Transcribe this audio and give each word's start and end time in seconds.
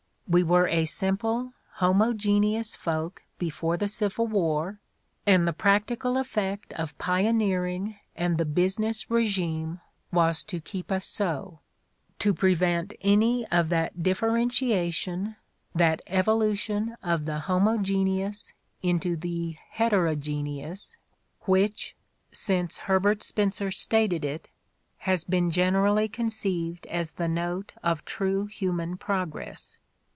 We 0.33 0.43
were 0.43 0.69
a 0.69 0.85
simple, 0.85 1.51
homogeneous 1.73 2.73
folk 2.77 3.23
before 3.37 3.75
the 3.75 3.89
Civil 3.89 4.27
War 4.27 4.79
and 5.27 5.45
the 5.45 5.51
practical 5.51 6.15
effect 6.17 6.71
of 6.75 6.97
pioneering 6.97 7.97
and 8.15 8.37
the 8.37 8.45
business 8.45 9.11
regime 9.11 9.81
was 10.09 10.45
to 10.45 10.61
keep 10.61 10.89
us 10.89 11.05
so, 11.05 11.59
to 12.19 12.33
prevent 12.33 12.93
any 13.01 13.45
of 13.47 13.67
that 13.71 14.01
differentiation, 14.01 15.35
that 15.75 16.01
evolution 16.07 16.95
of 17.03 17.25
the 17.25 17.39
homogeneous 17.39 18.53
into 18.81 19.17
the 19.17 19.57
heterogeneous 19.71 20.95
which, 21.41 21.93
since 22.31 22.77
Herbert 22.77 23.21
Spencer 23.21 23.69
stated 23.69 24.23
it, 24.23 24.47
has 24.99 25.25
been 25.25 25.51
generally 25.51 26.07
conceived 26.07 26.85
as 26.85 27.11
the 27.11 27.27
note 27.27 27.73
of 27.83 28.05
true 28.05 28.45
human 28.45 28.95
progress. 28.95 29.75